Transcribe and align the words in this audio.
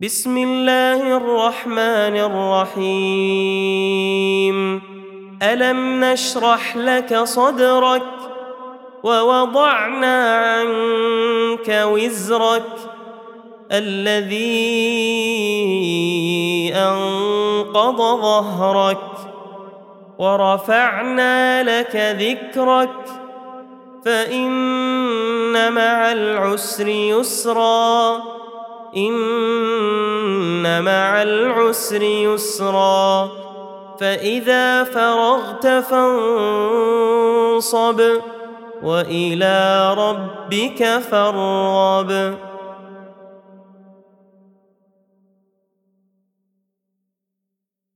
بسم 0.00 0.36
الله 0.36 1.16
الرحمن 1.16 2.16
الرحيم. 2.78 4.82
ألم 5.42 6.04
نشرح 6.04 6.76
لك 6.76 7.18
صدرك 7.18 8.02
ووضعنا 9.02 10.36
عنك 10.36 11.86
وزرك 11.92 12.72
الذي 13.72 14.44
أنقض 16.74 17.96
ظهرك 17.96 19.10
ورفعنا 20.18 21.62
لك 21.62 21.96
ذكرك 21.96 23.04
فإن 24.04 25.72
مع 25.72 26.12
العسر 26.12 26.88
يسرا 26.88 28.22
مع 30.64 31.22
العسر 31.22 32.02
يسرا. 32.02 33.30
فإذا 34.00 34.84
فرغت 34.84 35.66
فانصب 35.66 36.00
وإلى 38.82 39.94
ربك 39.98 41.00
فارغب. 41.10 42.34